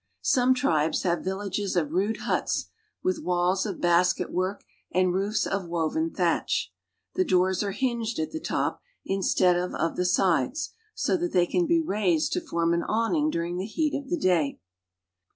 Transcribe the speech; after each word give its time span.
Some 0.23 0.55
tribes 0.55 1.03
have 1.03 1.19
R 1.19 1.23
villages 1.25 1.75
of 1.75 1.91
rude 1.91 2.21
huts 2.21 2.71
{leith 3.03 3.21
walls 3.21 3.67
of 3.67 3.79
basket 3.79 4.31
jrk 4.33 4.61
and 4.91 5.13
roofs 5.13 5.45
of 5.45 5.67
woven 5.67 6.11
The 6.13 7.23
doors 7.23 7.61
are 7.61 7.71
hinged 7.73 8.17
at 8.17 8.31
the 8.31 8.39
top 8.39 8.81
instead 9.05 9.57
of 9.57 9.73
the) 9.73 10.63
that 11.07 11.29
they 11.33 11.45
can 11.45 11.67
be 11.67 11.79
raised 11.79 12.33
to 12.33 12.41
form 12.41 12.73
an 12.73 12.81
awning 12.81 13.29
during 13.29 13.57
le 13.59 13.65
heat 13.65 13.93
of 13.93 14.09
the 14.09 14.17
day. 14.17 14.59